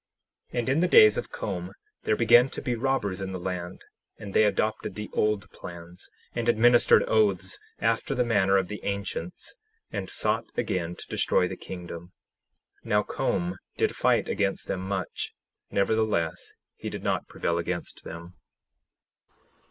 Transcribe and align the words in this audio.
10:33 0.53 0.59
And 0.59 0.69
in 0.69 0.79
the 0.79 0.87
days 0.87 1.15
of 1.15 1.29
Com 1.29 1.73
there 2.05 2.15
began 2.15 2.49
to 2.49 2.59
be 2.63 2.73
robbers 2.73 3.21
in 3.21 3.33
the 3.33 3.39
land; 3.39 3.83
and 4.17 4.33
they 4.33 4.45
adopted 4.45 4.95
the 4.95 5.11
old 5.13 5.47
plans, 5.51 6.09
and 6.33 6.49
administered 6.49 7.03
oaths 7.07 7.59
after 7.77 8.15
the 8.15 8.23
manner 8.25 8.57
of 8.57 8.67
the 8.67 8.83
ancients, 8.83 9.57
and 9.91 10.09
sought 10.09 10.51
again 10.57 10.95
to 10.95 11.07
destroy 11.07 11.47
the 11.47 11.55
kingdom. 11.55 12.13
10:34 12.83 12.89
Now 12.89 13.03
Com 13.03 13.57
did 13.77 13.95
fight 13.95 14.27
against 14.27 14.65
them 14.65 14.81
much; 14.81 15.35
nevertheless, 15.69 16.55
he 16.75 16.89
did 16.89 17.03
not 17.03 17.27
prevail 17.27 17.59
against 17.59 18.03
them. 18.03 18.33